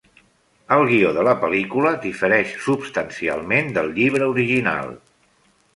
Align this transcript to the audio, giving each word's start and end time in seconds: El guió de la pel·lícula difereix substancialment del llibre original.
El 0.77 0.85
guió 0.91 1.11
de 1.17 1.25
la 1.27 1.35
pel·lícula 1.43 1.91
difereix 2.07 2.57
substancialment 2.69 3.71
del 3.79 3.95
llibre 4.01 4.35
original. 4.37 4.93